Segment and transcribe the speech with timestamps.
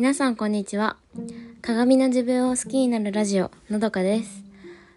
[0.00, 0.96] 皆さんこんにちは。
[1.60, 4.42] 鏡の自分を好きになるラジオのどかです。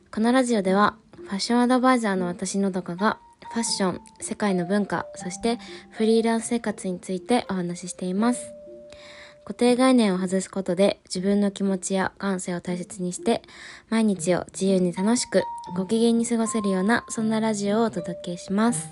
[0.10, 0.96] このラジオでは
[1.26, 3.18] ファッションアドバイザーの私のどかが
[3.52, 8.54] ファッション世界の文化そしてフリーランス生活についてお話ししています。
[9.44, 13.42] 固定概念を外すことで自分の気持ちや感性を大切にして
[13.90, 15.44] 毎日を自由に楽しく
[15.76, 18.88] ご機嫌に過ごせるようなそんなラジオをお届けします。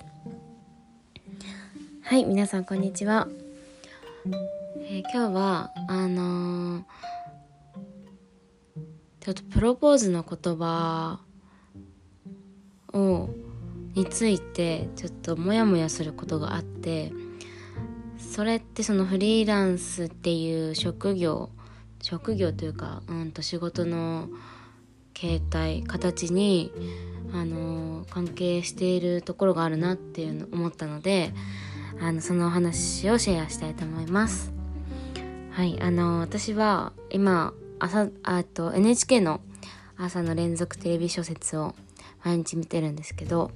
[2.04, 3.30] はい皆さんこんにちは、
[4.94, 6.84] え、今日はあのー、
[9.22, 11.22] ちょっとプロポーズの言葉
[12.92, 13.30] を
[13.96, 17.14] についてちょっとモヤモヤすることがあって
[18.18, 21.52] それってそのフリーランスっていう職業
[22.02, 24.28] 職業というか、うんと仕事の
[25.14, 26.70] 形態形に
[27.32, 31.34] あの関係しているところがあるなっていうの思ったので
[32.02, 34.61] あのそのお話をシェアしたいと思います。
[35.52, 39.42] はいあの私は今朝あと NHK の
[39.98, 41.76] 朝の連続テレビ小説を
[42.24, 43.52] 毎日見てるんですけど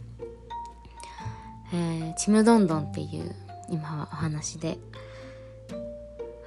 [1.73, 3.33] 「えー、ちむどんどん」っていう
[3.69, 4.77] 今はお話で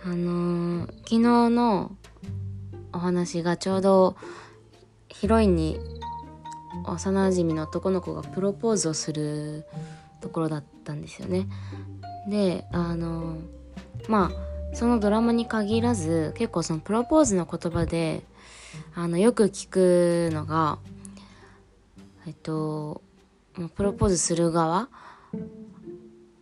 [0.04, 1.18] あのー、昨日
[1.48, 1.96] の
[2.92, 4.16] お話がちょうど
[5.08, 5.80] ヒロインに
[6.84, 9.64] 幼馴染の男の子がプロポーズをする
[10.20, 11.48] ところだったんですよね。
[12.28, 13.40] であのー、
[14.10, 18.22] まあそのドラマに限らず結構そのプロポーズの言葉で
[18.94, 20.78] あのよく聞くのが
[22.26, 23.02] えっと
[23.74, 24.88] プロポーズする側。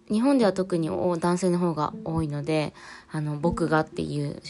[0.09, 2.73] 日本では特に男性の方が多いので
[3.11, 4.41] あの僕がっていう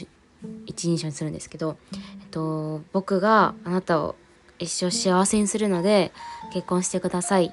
[0.67, 4.17] 一人称にするんですけど、えっと、僕があなたを
[4.59, 6.13] 一生幸せにするので
[6.53, 7.53] 結婚してください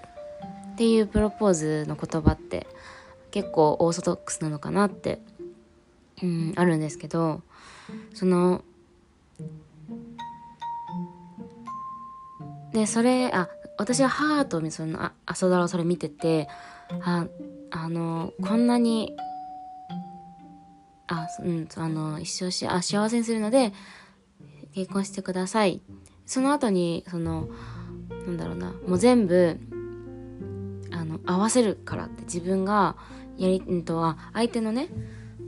[0.74, 2.68] っていうプロポーズの言葉って
[3.32, 5.20] 結構オーソドックスなのかなって、
[6.24, 7.42] うん、あるんですけど
[8.14, 8.64] その
[12.72, 16.48] でそれあ私は母とその朝ドラをそれ見てて
[17.02, 17.28] あ
[17.72, 19.16] あのこんなに
[21.08, 23.74] あうんあの一生しあ幸せにするので
[24.74, 25.82] 結婚してください。
[26.26, 27.50] その後にその
[28.26, 29.60] なんだろうなもう全部
[30.92, 32.96] あの合わせるからって自分が
[33.38, 34.88] やりんとは相手のね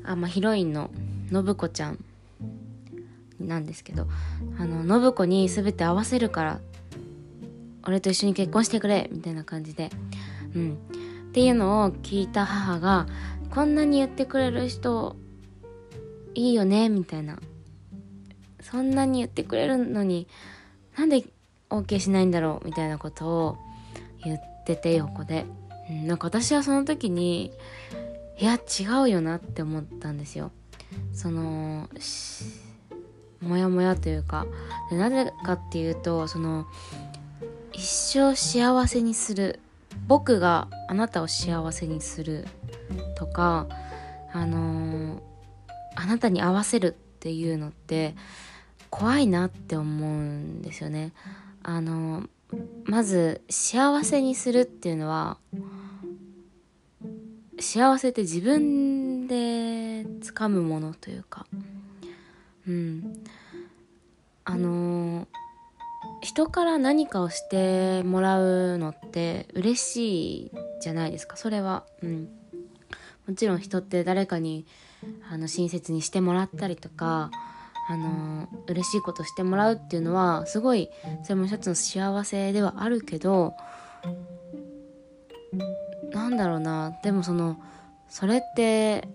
[0.04, 0.92] あ、まあ、ヒロインの
[1.32, 2.04] 信子ちゃん
[3.40, 4.08] なんですけど
[4.58, 6.60] あの信子に全て合わせるから
[7.86, 9.92] 俺と一緒に結婚してくれみたいな感じで。
[10.56, 10.78] うん。
[11.30, 13.08] っていうのを聞いた母が
[13.52, 15.16] こんなに言ってくれる人
[16.34, 17.40] いいよねみたいな。
[18.62, 20.28] そんなに言ってくれるのに
[20.98, 21.24] なんで
[21.70, 23.58] OK しないんだろうみたいなことを
[24.24, 25.46] 言ってて横で、
[25.90, 27.52] うん、なんか私はその時に
[28.38, 30.52] いや違うよなって思ったんですよ。
[31.14, 31.90] その
[33.42, 34.46] モヤモヤというか。
[34.90, 36.66] でなぜかっていうとその
[37.72, 39.60] 一生幸せにする。
[40.08, 42.46] 僕があなたを幸せにする
[43.16, 43.68] とか
[44.34, 45.22] あのー、
[45.96, 48.16] あなたに合わせるっていうのって
[48.90, 51.14] 怖いなって思うんですよね。
[51.64, 52.28] あのー、
[52.86, 55.38] まず幸せにするっていうのは
[57.60, 61.46] 幸せって自分で掴むものというか。
[62.68, 63.24] うん。
[64.44, 65.28] あのー
[66.22, 70.52] 人から何かをしてもらうのって嬉しい
[70.82, 71.38] じゃないですか。
[71.38, 71.84] それは。
[72.02, 72.30] うん。
[73.28, 74.66] もちろん人って誰かに
[75.30, 77.32] あの親切にしてもらったりとか
[77.90, 80.90] あの嬉しいことしてもらうっていうのはすごい
[81.24, 83.54] それも一つの幸せではあるけど
[86.16, 86.98] なんだろうな。
[87.04, 87.58] でもその
[88.08, 89.10] それって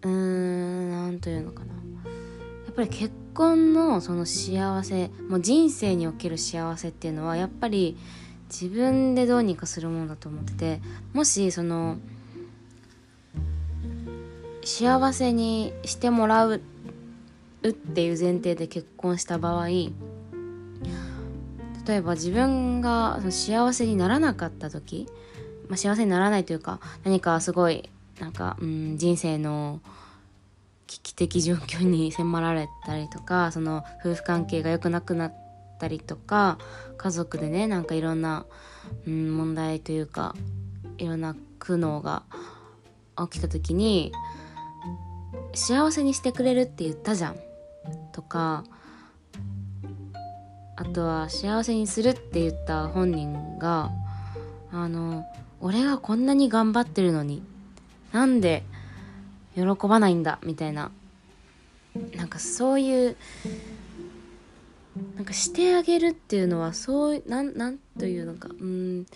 [0.00, 1.74] うーん何というのかな。
[1.74, 7.98] やっぱり結婚のその幸せもう人生における幸せっていうのはやっぱり
[8.48, 10.80] 自分でどうにかするものだと思ってて
[11.12, 11.98] もしその
[14.62, 16.62] 幸せにしてもらう
[17.66, 19.68] っていう前提で結婚した場合
[21.86, 25.06] 例えば自分が幸せにならなかった時、
[25.68, 27.88] まあ、幸せにならないというか何かすごい
[28.20, 29.80] なんか、うん、人生の
[30.86, 35.34] 危機的状況に迫られたりとかその夫婦関係が良くなくなっ
[35.78, 36.58] たりとか
[36.96, 38.46] 家族でねなんかいろんな、
[39.06, 40.34] うん、問題というか
[40.98, 42.22] いろんな苦悩が
[43.30, 44.12] 起きた時に
[45.54, 47.36] 幸せにしてくれるって言ったじゃん
[48.12, 48.64] とか
[50.76, 53.90] あとは幸せにするって言った本人が
[54.70, 55.24] あの
[55.60, 57.42] 俺がこんなに頑張ってるのに
[58.12, 58.62] なんで
[59.54, 60.90] 喜ばないんだみたいな
[62.14, 63.16] なんかそういう
[65.16, 69.06] なんかしてあげるっていうのはそうなんなんというのかうん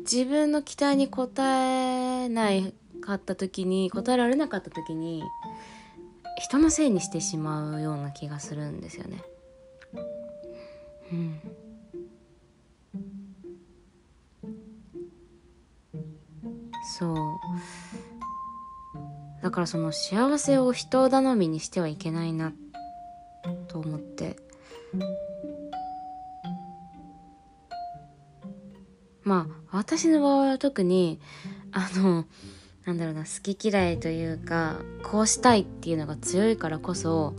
[0.00, 5.22] 自分の期待に応えないかった時に答えられなかった時に
[6.38, 9.22] 人のせいにしてしまうような気がするんですよね。
[11.12, 11.40] うん、
[16.98, 17.16] そう。
[19.42, 22.52] だからその幸せを人頼みにしてはいけないな
[23.68, 24.36] と思って。
[29.22, 31.18] まあ私の場合は特に
[31.72, 32.26] あの
[32.84, 37.34] なんだろうな好き嫌いというかこうしたいっていうのが強いからこそ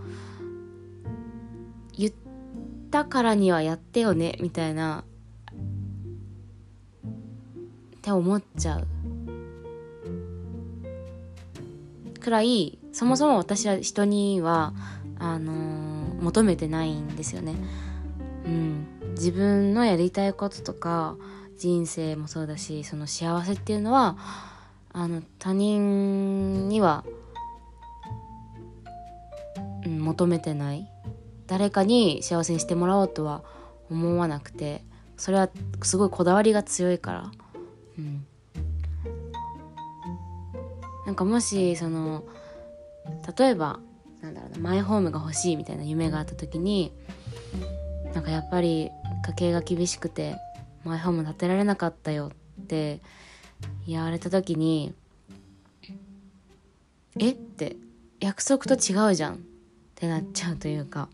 [1.98, 2.12] 言っ
[2.96, 5.04] たからにはやってよねみたいな。
[7.98, 8.88] って思っちゃう。
[12.22, 14.74] くらいそもそも私は人には
[15.20, 17.56] あのー、求めてないんですよね。
[18.46, 21.18] うん、自分のやりたいこととか
[21.58, 24.16] 人生もそうだしその幸せっていうのは
[24.94, 27.04] あの他人には、
[29.86, 30.90] うん、求めてない。
[31.48, 33.44] 誰かに幸せにしてもらおうとは
[33.90, 34.84] 思わなくて
[35.18, 35.50] それは
[35.84, 37.32] すごいこだわりが強いから、
[37.98, 38.26] うん、
[41.06, 42.24] なんかもしその
[43.38, 43.80] 例えば
[44.22, 46.92] なんだろうなマイホームが欲しいみたいな夢があった時に
[48.14, 48.90] なんかやっぱり
[49.28, 50.36] 家計が厳しくて
[50.84, 52.32] マイホーム建てられなかったよ
[52.62, 53.02] って
[53.88, 54.94] 言われた時に
[57.18, 57.76] えって
[58.20, 59.38] 約束と違うじゃんっ
[59.96, 61.08] てなっちゃうというか、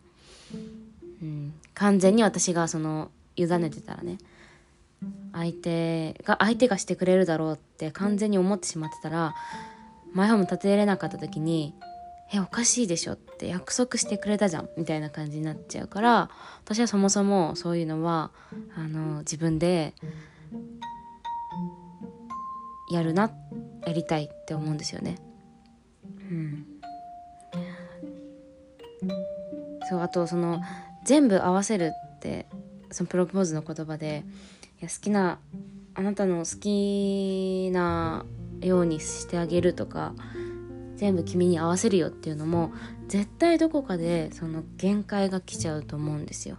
[1.21, 4.17] うん、完全に私がその委ねてたらね。
[5.33, 9.33] 相手が相手がしてくれるだろうって完全に思ってしまってたら
[10.13, 11.73] マイホーム建てれなかった時に
[12.33, 16.29] えおかしいでしょって約束してくれたじゃんみたいな感じになっちゃうから
[16.63, 18.31] 私はそもそもそういうのは
[18.75, 19.93] あの自分で
[22.91, 23.31] やるな
[23.85, 25.17] やりたいって思うんですよね。
[26.29, 26.65] うん、
[29.89, 30.61] そうあとその
[31.05, 32.47] 全部合わせるって
[32.91, 34.23] そのプロポーズの言葉で
[34.79, 35.39] いや好きな
[35.93, 38.25] あなたの好きな
[38.61, 40.13] ようにしてあげるとか
[40.95, 42.71] 全部君に合わせるよっていうのも
[43.07, 46.57] 絶対どこかでその限界が来ちゃうと思うんですよ。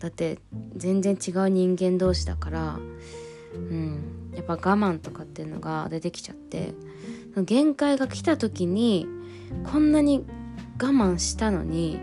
[0.00, 0.38] だって
[0.76, 2.78] 全然違う人間同士だから、
[3.54, 6.74] うん、やっぱ我慢とかっていうのが出てきちゃって
[7.36, 9.06] 限界が来た時に
[9.70, 10.24] こんなに
[10.80, 12.00] 我慢したのに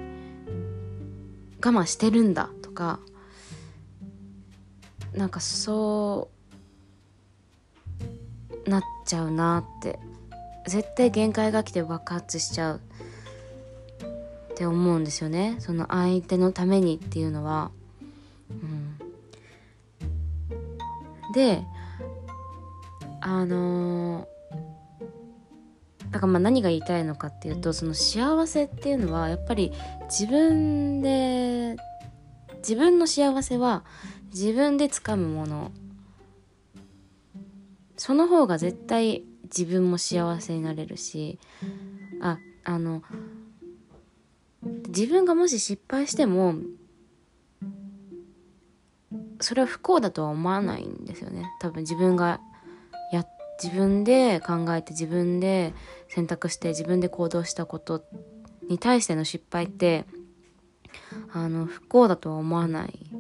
[1.62, 3.00] 我慢してるんだとか
[5.14, 6.30] なんかそ
[8.66, 10.00] うなっちゃうなって
[10.68, 12.82] 絶対限界が来て爆発しちゃう
[14.52, 17.72] って思うんですよねその相手のためにっていうのは。
[18.50, 18.98] うん、
[21.34, 21.64] で
[23.22, 24.26] あのー、
[26.12, 29.72] だからまあ何が言いたいのかっていうとその幸せっていうのはやっぱり
[30.10, 31.76] 自分で
[32.58, 33.84] 自分の幸せは
[34.34, 35.72] 自分で掴むもの。
[37.98, 41.38] その方が絶対自分も幸せになれるし
[42.22, 43.04] ああの
[44.88, 46.56] 自分がもし失敗しても
[49.42, 51.50] それは不幸だとは思わないんですよね。
[51.60, 52.40] 多分自分がや
[53.62, 55.74] 自分で考えて自分で
[56.08, 58.04] 選択して自分で行動したこと
[58.70, 60.06] に対しての失敗って
[61.34, 63.12] あの不幸だとは思わない。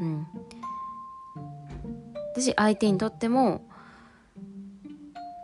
[0.00, 0.26] うん。
[2.34, 3.66] 私相手にとっても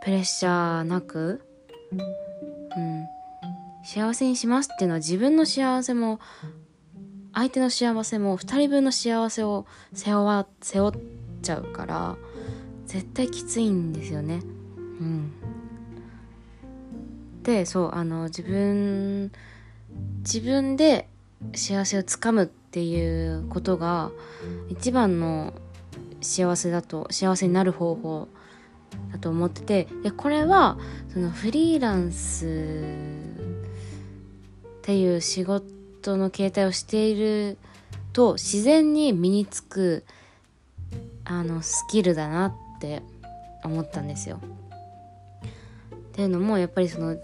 [0.01, 1.41] プレッシャーなく、
[1.91, 3.05] うん、
[3.83, 6.19] 幸せにしますっていうのは自分の幸せも
[7.33, 10.99] 相手の幸せも2人分の幸せを背負わ背負っ
[11.41, 12.17] ちゃうから
[12.89, 14.41] 絶対きついんですよね。
[14.99, 15.31] うん、
[17.43, 19.31] でそうあの自分
[20.21, 21.07] 自分で
[21.53, 24.09] 幸せをつかむっていうことが
[24.69, 25.53] 一番の
[26.21, 28.27] 幸せだと幸せになる方法
[29.11, 30.79] だと思っててでこれは
[31.13, 32.49] そのフリーランスっ
[34.81, 37.59] ていう仕事の形態をしている
[38.13, 40.03] と自然に身につく
[41.23, 43.03] あのスキルだなってって
[43.63, 44.39] 思ったんですよ。
[44.39, 47.17] っていうのもやっぱりその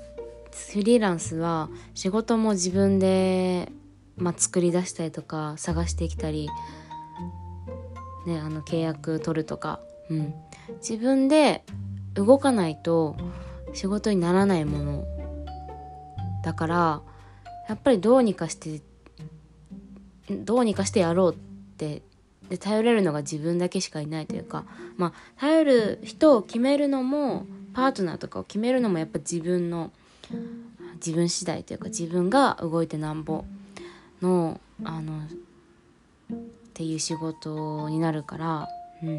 [0.73, 3.71] フリーランスは仕事も自分で、
[4.17, 6.49] まあ、作り出したりとか探してきたり、
[8.25, 10.33] ね、あの契約取るとか、うん、
[10.77, 11.63] 自分で
[12.13, 13.17] 動かないと
[13.73, 15.05] 仕事にならないもの
[16.43, 17.01] だから
[17.67, 18.81] やっぱりどうにかして
[20.29, 21.37] どうにかしてやろうっ
[21.77, 22.01] て
[22.49, 24.65] で頼れるのが自分だけしかいないというか
[24.97, 29.91] まあ頼る人を決めるのもパートナーとかを決めるのもやっぱ自分の
[30.95, 33.45] 自分次第というか自分が動いてなんぼ
[34.21, 36.37] のあのっ
[36.73, 38.67] ていう仕事になるから、
[39.03, 39.17] うん、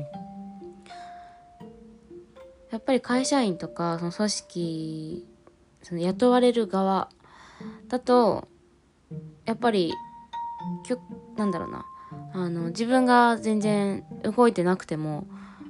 [2.71, 5.27] やっぱり会社員とかその組織
[5.83, 7.09] その雇われる側
[7.89, 8.49] だと
[9.45, 9.95] やっぱり
[11.37, 11.85] なんだろうな。
[12.33, 15.27] あの自分が全然動いてなくても、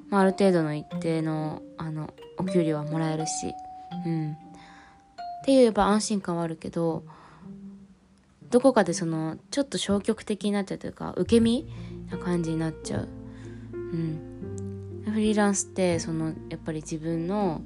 [0.08, 3.54] まあ、ある程度の一定のあのお給料はもらえるし、
[4.04, 4.34] うん、っ
[5.44, 7.04] て言えば安心感はあるけど
[8.50, 11.66] どこかでそのちょっと消極的になっちゃうというか受け身
[12.10, 13.08] な感じになっちゃう。
[13.72, 17.62] うん、フリーランスってそのやっぱり自分の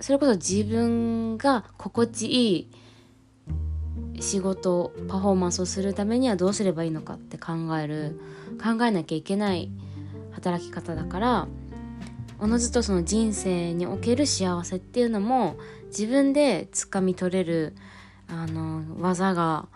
[0.00, 2.70] それこそ自分が心地いい
[4.22, 8.20] 仕事パフォーマンスをするためにはどうすればいいのかって考える
[8.62, 9.70] 考えなきゃいけない
[10.30, 11.48] 働き方だから
[12.38, 17.74] おのずとその人生における幸せっていうのも自分で掴み取れる
[18.28, 19.66] あの技が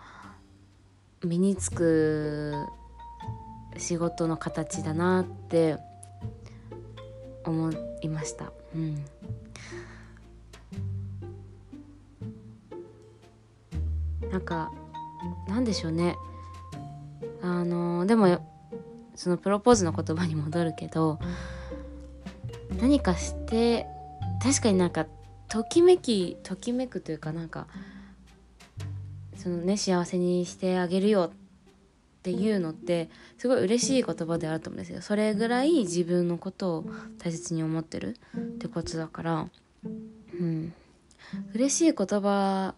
[1.23, 2.53] 身につく
[3.77, 5.77] 仕事の形だなって
[7.43, 8.51] 思いました。
[8.75, 9.05] うん
[14.37, 14.71] なんか
[15.47, 16.15] なんでしょうね。
[17.41, 18.39] あのでも
[19.15, 21.19] そのプロポーズの言葉に戻るけど
[22.79, 23.87] 何かして
[24.43, 25.07] 確かになんか
[25.47, 27.65] ときめきときめくというかなんか
[29.37, 35.01] そのね幸せにしてあげるよっていうのってすごい嬉しい言葉であると思うんですよ。
[35.01, 36.85] それぐらい自分のことを
[37.17, 39.49] 大切に思ってるってことだから
[40.39, 40.73] うん。
[41.53, 42.75] 嬉しい言葉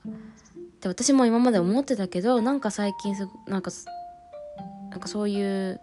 [0.79, 3.69] って私も今まで思ってたけどなんか最近すなんか
[4.89, 5.81] なんかそういう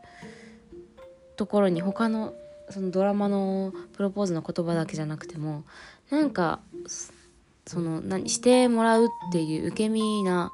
[1.37, 2.33] ところに他の
[2.71, 5.65] そのドラマのプロポーズの言葉だけじゃなくても
[6.11, 6.61] なんか
[7.67, 10.53] その何してもらうっていう受け身な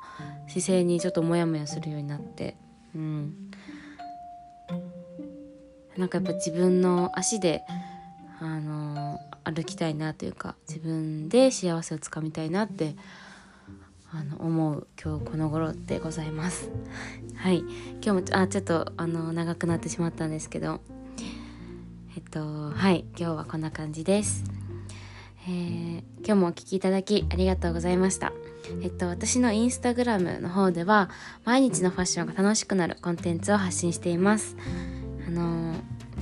[0.48, 2.56] 姿勢にちょっとモヤモヤするようになって
[2.96, 3.50] うん。
[5.96, 7.62] なんかやっぱ自分の足で
[8.40, 12.96] あの歩きたいなというか自分で幸せをつかみたいなって
[14.14, 16.68] あの思う今日この頃でございます。
[17.34, 17.60] はい。
[18.04, 20.80] 今日もあちょっとあの長くなってしまったんですけど。
[22.14, 23.06] えっとはい。
[23.16, 24.44] 今日はこんな感じです。
[25.48, 28.34] えー、今日もお聴きいただきありがとうございました。
[28.82, 31.08] えっと私のインスタグラムの方では
[31.44, 34.58] 毎日のファッションが楽しくなるコンテンツを発信しています。
[35.26, 35.74] あの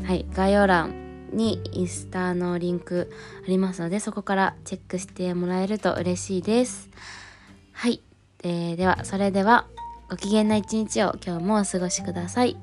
[0.04, 0.26] はい。
[0.32, 3.10] 概要欄にインスタのリンク
[3.44, 6.88] ありますのでそこからチェックしてもらえると嬉しいです。
[7.80, 8.02] はい、
[8.42, 9.66] えー、ではそれでは
[10.10, 12.58] ご機嫌な一日を今日もお過ごしください。